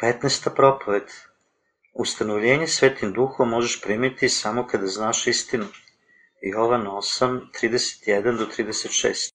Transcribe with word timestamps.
15. 0.00 0.54
propoved 0.56 1.02
Ustanovljenje 1.94 2.66
Svetim 2.66 3.12
Duhom 3.12 3.48
možeš 3.48 3.80
primiti 3.82 4.28
samo 4.28 4.66
kada 4.66 4.86
znaš 4.86 5.26
istinu. 5.26 5.64
Jovan 6.42 6.86
8, 6.86 7.40
31 7.62 8.38
do 8.38 8.46
36 8.58 9.32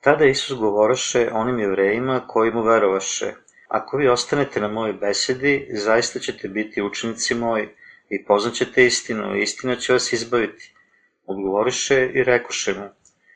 Tada 0.00 0.24
Isus 0.24 0.58
govoraše 0.58 1.30
onim 1.32 1.58
jevrejima 1.58 2.26
koji 2.26 2.50
mu 2.50 2.62
verovaše, 2.62 3.32
Ako 3.68 3.96
vi 3.96 4.08
ostanete 4.08 4.60
na 4.60 4.68
mojoj 4.68 4.92
besedi, 4.92 5.68
zaista 5.72 6.18
ćete 6.18 6.48
biti 6.48 6.82
učenici 6.82 7.34
moji 7.34 7.68
i 8.10 8.24
poznaćete 8.24 8.86
istinu, 8.86 9.36
i 9.36 9.42
istina 9.42 9.76
će 9.76 9.92
vas 9.92 10.12
izbaviti. 10.12 10.74
Odgovoriše 11.26 12.10
i 12.14 12.22
rekoše 12.24 12.74
mu, 12.74 12.88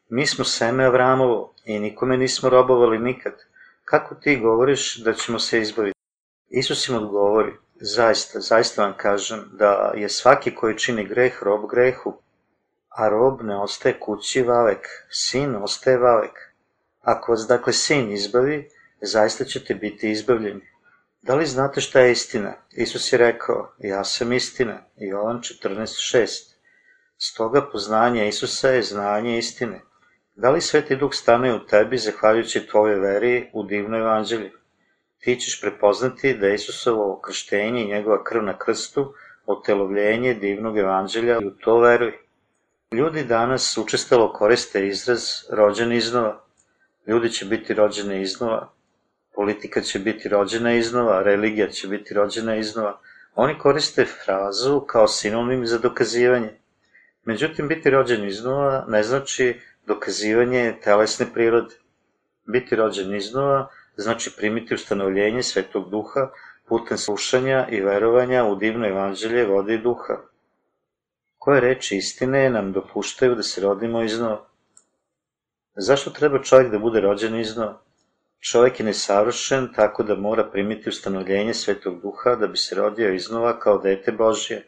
mi 0.09 0.27
smo 0.27 0.45
seme 0.45 0.85
Avramovo 0.85 1.55
i 1.65 1.79
nikome 1.79 2.17
nismo 2.17 2.49
robovali 2.49 2.99
nikad. 2.99 3.35
Kako 3.85 4.15
ti 4.15 4.37
govoriš 4.37 4.97
da 4.97 5.13
ćemo 5.13 5.39
se 5.39 5.61
izbaviti? 5.61 5.94
Isus 6.57 6.89
im 6.89 6.97
odgovori, 6.97 7.53
zaista, 7.81 8.41
zaista 8.41 8.83
vam 8.83 8.93
kažem 8.97 9.51
da 9.53 9.93
je 9.97 10.09
svaki 10.09 10.55
koji 10.55 10.79
čini 10.79 11.05
greh 11.05 11.43
rob 11.43 11.71
grehu, 11.71 12.13
a 12.89 13.09
rob 13.09 13.43
ne 13.43 13.57
ostaje 13.57 14.01
kući 14.01 14.43
vavek, 14.43 14.87
sin 15.11 15.57
ostaje 15.57 15.99
vavek. 15.99 16.39
Ako 17.01 17.33
vas 17.33 17.47
dakle 17.49 17.73
sin 17.73 18.13
izbavi, 18.13 18.69
zaista 19.01 19.45
ćete 19.45 19.75
biti 19.75 20.11
izbavljeni. 20.11 20.61
Da 21.23 21.35
li 21.35 21.47
znate 21.47 21.81
šta 21.81 22.01
je 22.01 22.13
istina? 22.13 22.53
Isus 22.71 23.13
je 23.13 23.19
rekao, 23.19 23.75
ja 23.79 24.05
sam 24.05 24.33
istina, 24.33 24.83
Jovan 24.97 25.39
14.6. 25.39 26.55
Stoga 27.19 27.69
poznanje 27.73 28.29
Isusa 28.29 28.69
je 28.69 28.83
znanje 28.83 29.39
istine. 29.39 29.81
Da 30.35 30.51
li 30.51 30.61
Sveti 30.61 30.97
Duh 30.97 31.15
stane 31.15 31.55
u 31.55 31.67
tebi 31.67 31.99
zahvaljujući 31.99 32.67
tvojoj 32.67 33.01
veri 33.01 33.51
u 33.53 33.63
divno 33.63 33.99
evanđelje? 33.99 34.64
Ti 35.25 35.37
ćeš 35.41 35.61
prepoznati 35.61 36.35
da 36.35 36.49
Isusovo 36.49 37.21
krštenje 37.21 37.83
i 37.83 37.89
njegova 37.89 38.25
krv 38.25 38.43
na 38.43 38.59
krstu 38.59 39.15
otelovljenje 39.47 40.35
divnog 40.35 40.79
evanđelja 40.79 41.39
i 41.43 41.47
u 41.47 41.51
to 41.51 41.79
veruj. 41.79 42.13
Ljudi 42.93 43.25
danas 43.25 43.79
učestalo 43.79 44.33
koriste 44.33 44.87
izraz 44.87 45.23
rođen 45.51 45.93
iznova. 45.93 46.45
Ljudi 47.07 47.31
će 47.31 47.45
biti 47.45 47.75
rođene 47.75 48.23
iznova, 48.23 48.73
politika 49.35 49.81
će 49.81 49.99
biti 49.99 50.29
rođena 50.29 50.75
iznova, 50.75 51.23
religija 51.23 51.69
će 51.69 51.89
biti 51.89 52.15
rođena 52.15 52.57
iznova. 52.57 53.01
Oni 53.35 53.59
koriste 53.59 54.05
frazu 54.05 54.81
kao 54.81 55.09
sinonim 55.09 55.67
za 55.67 55.79
dokazivanje. 55.79 56.51
Međutim, 57.25 57.69
biti 57.69 57.91
rođen 57.91 58.29
iznova 58.29 58.85
ne 58.89 59.03
znači 59.03 59.61
dokazivanje 59.87 60.75
telesne 60.83 61.27
prirode. 61.35 61.75
Biti 62.47 62.77
rođen 62.77 63.15
iznova 63.15 63.57
znači 63.59 63.84
primiti 64.37 64.75
ustanovljenje 64.75 65.43
Svetog 65.43 65.91
Duha 65.91 66.31
putem 66.69 66.99
slušanja 66.99 67.67
i 67.71 67.81
verovanja 67.81 68.45
u 68.45 68.57
divno 68.57 68.87
evanđelje 68.89 69.47
vode 69.47 69.75
i 69.75 69.79
duha. 69.79 70.17
Koje 71.39 71.61
reči 71.61 71.97
istine 71.97 72.51
nam 72.51 72.73
dopuštaju 72.73 73.35
da 73.35 73.43
se 73.43 73.61
rodimo 73.61 74.03
iznova? 74.03 74.47
Zašto 75.77 76.11
treba 76.11 76.43
čovjek 76.43 76.71
da 76.71 76.79
bude 76.79 77.01
rođen 77.01 77.41
iznova? 77.41 77.81
Čovjek 78.41 78.81
je 78.81 78.87
nesavršen, 78.87 79.69
tako 79.75 80.03
da 80.03 80.15
mora 80.15 80.45
primiti 80.45 80.89
ustanovljenje 80.89 81.55
Svetog 81.55 82.01
Duha 82.01 82.37
da 82.37 82.47
bi 82.47 82.57
se 82.57 82.75
rodio 82.75 83.15
iznova 83.15 83.59
kao 83.59 83.79
dete 83.79 84.13
Božje. 84.13 84.63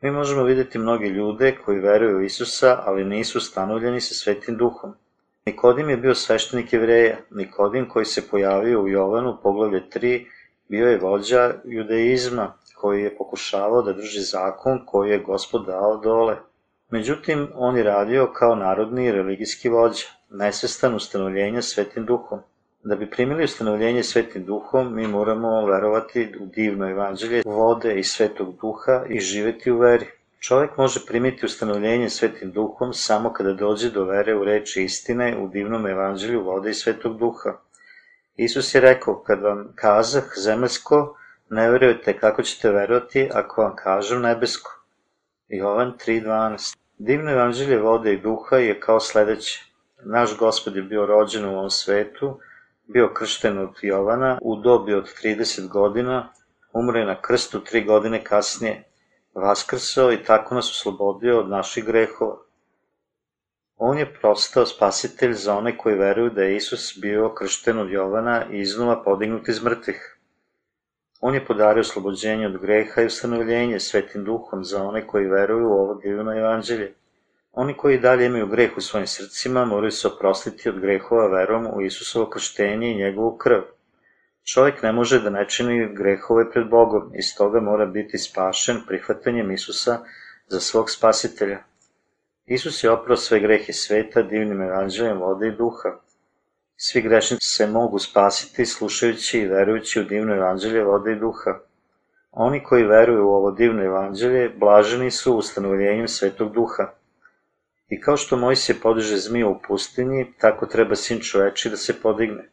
Mi 0.00 0.10
možemo 0.10 0.42
videti 0.42 0.78
mnogi 0.78 1.08
ljude 1.08 1.56
koji 1.64 1.80
veruju 1.80 2.18
u 2.18 2.22
Isusa, 2.22 2.82
ali 2.84 3.04
nisu 3.04 3.38
ustanovljeni 3.38 4.00
sa 4.00 4.14
Svetim 4.14 4.56
Duhom. 4.56 4.94
Nikodim 5.46 5.90
je 5.90 5.96
bio 5.96 6.14
sveštenik 6.14 6.72
jevreja. 6.72 7.16
Nikodim 7.30 7.88
koji 7.88 8.04
se 8.04 8.28
pojavio 8.28 8.82
u 8.82 8.88
Jovanu, 8.88 9.38
poglavlje 9.42 9.82
3, 9.94 10.26
bio 10.68 10.88
je 10.88 10.98
vođa 10.98 11.54
judeizma, 11.64 12.52
koji 12.74 13.02
je 13.02 13.16
pokušavao 13.16 13.82
da 13.82 13.92
drži 13.92 14.20
zakon 14.20 14.80
koji 14.86 15.10
je 15.10 15.18
gospod 15.18 15.66
dao 15.66 15.96
dole. 15.96 16.36
Međutim, 16.90 17.48
on 17.54 17.76
je 17.76 17.82
radio 17.82 18.32
kao 18.32 18.54
narodni 18.54 19.12
religijski 19.12 19.68
vođa, 19.68 20.06
nesvestan 20.30 20.94
ustanovljenja 20.94 21.62
Svetim 21.62 22.06
Duhom. 22.06 22.40
Da 22.84 22.96
bi 22.96 23.10
primili 23.10 23.44
ustanovljenje 23.44 24.02
Svetim 24.02 24.44
Duhom, 24.44 24.94
mi 24.94 25.06
moramo 25.06 25.66
verovati 25.66 26.34
u 26.40 26.46
divno 26.46 26.90
evanđelje 26.90 27.42
vode 27.46 27.98
i 27.98 28.04
Svetog 28.04 28.56
Duha 28.60 29.04
i 29.08 29.20
živeti 29.20 29.70
u 29.70 29.78
veri. 29.78 30.06
Čovek 30.46 30.76
može 30.76 31.00
primiti 31.06 31.46
ustanovljenje 31.46 32.10
Svetim 32.10 32.50
Duhom 32.52 32.92
samo 32.92 33.32
kada 33.32 33.52
dođe 33.52 33.90
do 33.90 34.04
vere 34.04 34.34
u 34.36 34.44
reči 34.44 34.82
istine 34.82 35.36
u 35.38 35.48
divnom 35.48 35.86
evanđelju 35.86 36.42
vode 36.44 36.70
i 36.70 36.74
Svetog 36.74 37.18
Duha. 37.18 37.52
Isus 38.36 38.74
je 38.74 38.80
rekao, 38.80 39.22
kad 39.22 39.42
vam 39.42 39.72
kazah 39.74 40.24
zemaljsko, 40.36 41.16
ne 41.50 41.70
verujete 41.70 42.18
kako 42.18 42.42
ćete 42.42 42.70
verovati 42.70 43.30
ako 43.34 43.62
vam 43.62 43.76
kažem 43.76 44.22
nebesko. 44.22 44.84
Jovan 45.48 45.92
3.12 46.06 46.76
Divno 46.98 47.30
evanđelje 47.30 47.78
vode 47.78 48.12
i 48.12 48.20
duha 48.20 48.56
je 48.56 48.80
kao 48.80 49.00
sledeće. 49.00 49.64
Naš 50.02 50.36
gospod 50.38 50.76
je 50.76 50.82
bio 50.82 51.06
rođen 51.06 51.44
u 51.44 51.52
ovom 51.58 51.70
svetu, 51.70 52.38
bio 52.86 53.12
kršten 53.14 53.58
od 53.58 53.70
Jovana 53.82 54.38
u 54.42 54.56
dobi 54.56 54.94
od 54.94 55.10
30 55.22 55.68
godina, 55.68 56.32
umre 56.72 57.04
na 57.04 57.20
krstu 57.20 57.60
tri 57.60 57.84
godine 57.84 58.24
kasnije, 58.24 58.84
vaskrsao 59.34 60.12
i 60.12 60.22
tako 60.22 60.54
nas 60.54 60.70
oslobodio 60.70 61.40
od 61.40 61.48
naših 61.48 61.84
grehova. 61.84 62.36
On 63.76 63.98
je 63.98 64.14
prostao 64.20 64.66
spasitelj 64.66 65.32
za 65.32 65.56
one 65.56 65.78
koji 65.78 65.94
veruju 65.94 66.30
da 66.30 66.42
je 66.42 66.56
Isus 66.56 66.98
bio 67.00 67.34
kršten 67.34 67.78
od 67.78 67.90
Jovana 67.90 68.44
i 68.50 68.60
iznova 68.60 69.02
podignut 69.02 69.48
iz 69.48 69.62
mrtvih. 69.62 70.18
On 71.20 71.34
je 71.34 71.46
podario 71.46 71.80
oslobođenje 71.80 72.46
od 72.46 72.58
greha 72.58 73.02
i 73.02 73.06
ustanovljenje 73.06 73.80
svetim 73.80 74.24
duhom 74.24 74.64
za 74.64 74.82
one 74.82 75.06
koji 75.06 75.26
veruju 75.26 75.68
u 75.68 75.72
ovo 75.72 75.94
divno 75.94 76.38
evanđelje. 76.38 76.94
Oni 77.52 77.76
koji 77.76 77.98
dalje 77.98 78.26
imaju 78.26 78.46
greh 78.46 78.76
u 78.76 78.80
svojim 78.80 79.06
srcima 79.06 79.64
moraju 79.64 79.90
se 79.90 80.08
oprostiti 80.08 80.68
od 80.68 80.80
grehova 80.80 81.26
verom 81.26 81.66
u 81.66 81.82
Isusovo 81.82 82.30
krštenje 82.30 82.90
i 82.90 82.96
njegovu 82.96 83.36
krv. 83.36 83.60
Čovjek 84.44 84.82
ne 84.82 84.92
može 84.92 85.20
da 85.20 85.30
ne 85.30 85.48
čini 85.48 85.94
grehove 85.94 86.50
pred 86.50 86.68
Bogom 86.68 87.12
i 87.14 87.22
stoga 87.22 87.60
mora 87.60 87.86
biti 87.86 88.18
spašen 88.18 88.80
prihvatanjem 88.86 89.50
Isusa 89.50 89.98
za 90.48 90.60
svog 90.60 90.90
spasitelja. 90.90 91.58
Isus 92.46 92.84
je 92.84 92.90
oprao 92.90 93.16
sve 93.16 93.40
grehe 93.40 93.72
sveta 93.72 94.22
divnim 94.22 94.62
evanđeljem 94.62 95.18
vode 95.18 95.48
i 95.48 95.56
duha. 95.56 95.96
Svi 96.76 97.02
grešnici 97.02 97.46
se 97.46 97.66
mogu 97.66 97.98
spasiti 97.98 98.66
slušajući 98.66 99.38
i 99.38 99.46
verujući 99.48 100.00
u 100.00 100.04
divno 100.04 100.34
evanđelje 100.34 100.84
vode 100.84 101.12
i 101.12 101.18
duha. 101.18 101.58
Oni 102.30 102.62
koji 102.62 102.84
veruju 102.84 103.26
u 103.26 103.32
ovo 103.32 103.50
divno 103.50 103.82
evanđelje, 103.82 104.48
blaženi 104.48 105.10
su 105.10 105.36
ustanovljenjem 105.36 106.08
svetog 106.08 106.52
duha. 106.52 106.92
I 107.88 108.00
kao 108.00 108.16
što 108.16 108.36
Mojsije 108.36 108.80
podiže 108.82 109.16
zmiju 109.16 109.50
u 109.50 109.60
pustinji, 109.68 110.34
tako 110.38 110.66
treba 110.66 110.94
sin 110.94 111.20
čoveči 111.20 111.70
da 111.70 111.76
se 111.76 112.00
podigne. 112.00 112.48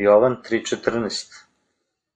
Jovan 0.00 0.36
3.14 0.50 1.44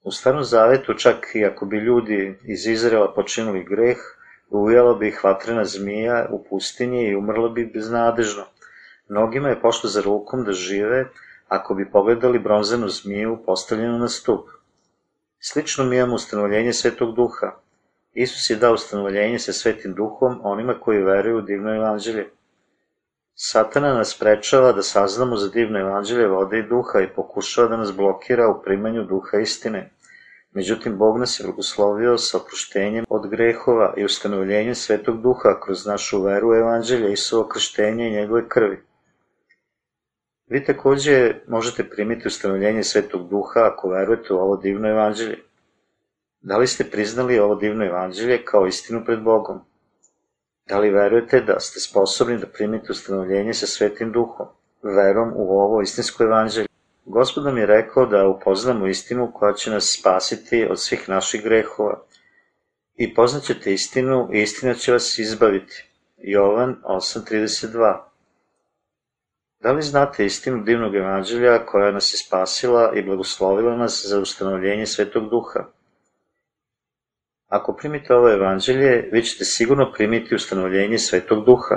U 0.04 0.10
starom 0.10 0.44
zavetu 0.44 0.94
čak 0.94 1.26
i 1.34 1.44
ako 1.44 1.66
bi 1.66 1.76
ljudi 1.76 2.38
iz 2.44 2.66
Izrela 2.66 3.15
počinuli 3.15 3.65
greh, 3.65 3.98
ujela 4.50 4.94
bi 4.94 5.09
ih 5.09 5.25
vatrena 5.25 5.65
zmija 5.65 6.28
u 6.31 6.44
pustinji 6.44 7.09
i 7.09 7.16
umrla 7.16 7.48
bi 7.48 7.65
beznadežno. 7.75 8.44
Mnogima 9.09 9.48
je 9.48 9.60
pošlo 9.60 9.91
za 9.91 10.03
rukom 10.03 10.44
da 10.44 10.53
žive 10.53 11.09
ako 11.48 11.75
bi 11.75 11.91
pogledali 11.91 12.38
bronzanu 12.38 12.88
zmiju 12.88 13.38
postavljenu 13.47 13.98
na 13.98 14.09
stup. 14.09 14.48
Slično 15.41 15.84
mi 15.84 15.97
imamo 15.97 16.15
ustanovljenje 16.15 16.72
Svetog 16.72 17.15
Duha. 17.15 17.50
Isus 18.12 18.50
je 18.50 18.56
dao 18.56 18.75
ustanovljenje 18.75 19.38
sa 19.38 19.53
Svetim 19.53 19.95
Duhom 19.95 20.41
onima 20.42 20.74
koji 20.80 21.03
veruju 21.03 21.39
u 21.39 21.41
divno 21.41 21.74
evanđelje. 21.74 22.30
Satana 23.34 23.94
nas 23.94 24.14
sprečava 24.14 24.72
da 24.72 24.82
saznamo 24.82 25.36
za 25.36 25.48
divno 25.48 25.78
evanđelje 25.78 26.26
vode 26.28 26.58
i 26.58 26.68
duha 26.68 27.00
i 27.00 27.14
pokušava 27.14 27.68
da 27.68 27.76
nas 27.76 27.92
blokira 27.96 28.48
u 28.48 28.62
primanju 28.62 29.04
duha 29.04 29.38
istine. 29.38 29.90
Međutim, 30.54 30.98
Bog 30.98 31.18
nas 31.18 31.40
je 31.40 31.44
blagoslovio 31.44 32.18
sa 32.18 32.36
oproštenjem 32.36 33.04
od 33.08 33.28
grehova 33.30 33.94
i 33.96 34.04
ustanovljenjem 34.04 34.74
Svetog 34.74 35.22
Duha 35.22 35.60
kroz 35.64 35.86
našu 35.86 36.22
veru 36.22 36.50
u 36.50 36.54
evanđelje 36.54 37.12
i 37.12 37.16
svoje 37.16 37.44
krštenje 37.52 38.08
i 38.08 38.12
njegove 38.12 38.48
krvi. 38.48 38.82
Vi 40.46 40.64
takođe 40.64 41.34
možete 41.48 41.88
primiti 41.88 42.28
ustanovljenje 42.28 42.84
Svetog 42.84 43.28
Duha 43.28 43.60
ako 43.72 43.88
verujete 43.88 44.34
u 44.34 44.36
ovo 44.36 44.56
divno 44.56 44.88
evanđelje. 44.88 45.38
Da 46.40 46.56
li 46.56 46.66
ste 46.66 46.84
priznali 46.84 47.38
ovo 47.38 47.54
divno 47.54 47.84
evanđelje 47.84 48.44
kao 48.44 48.66
istinu 48.66 49.04
pred 49.04 49.22
Bogom? 49.22 49.60
Da 50.68 50.78
li 50.78 50.91
verujete 50.91 51.41
da 51.41 51.60
ste 51.60 51.80
sposobni 51.80 52.38
da 52.38 52.47
primite 52.47 52.92
ustanovljenje 52.92 53.54
sa 53.54 53.66
Svetim 53.66 54.12
Duhom, 54.12 54.47
verom 54.82 55.32
u 55.36 55.60
ovo 55.60 55.82
istinsko 55.82 56.24
evanđelje? 56.24 56.66
Gospod 57.04 57.44
nam 57.44 57.59
je 57.59 57.66
rekao 57.66 58.06
da 58.06 58.28
upoznamo 58.28 58.86
istinu 58.86 59.32
koja 59.34 59.53
će 59.53 59.70
nas 59.70 59.97
spasiti 60.00 60.66
od 60.70 60.80
svih 60.80 61.09
naših 61.09 61.42
grehova. 61.42 62.03
I 62.97 63.14
poznaćete 63.14 63.72
istinu 63.72 64.28
i 64.32 64.42
istina 64.42 64.74
će 64.74 64.92
vas 64.92 65.18
izbaviti. 65.18 65.88
Jovan 66.16 66.76
8.32 66.84 67.98
Da 69.60 69.72
li 69.72 69.82
znate 69.82 70.26
istinu 70.26 70.62
divnog 70.62 70.94
evanđelja 70.94 71.66
koja 71.66 71.92
nas 71.92 72.15
je 72.15 72.18
spasila 72.18 72.92
i 72.94 73.03
blagoslovila 73.03 73.76
nas 73.76 74.04
za 74.06 74.20
ustanovljenje 74.20 74.86
Svetog 74.86 75.30
Duha? 75.30 75.65
Ako 77.53 77.77
primite 77.77 78.15
ovo 78.15 78.31
evanđelje, 78.33 79.09
vi 79.13 79.22
ćete 79.22 79.45
sigurno 79.45 79.93
primiti 79.93 80.34
ustanovljenje 80.34 80.99
Svetog 80.99 81.45
Duha. 81.45 81.77